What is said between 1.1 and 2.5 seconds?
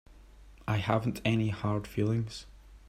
any hard feelings.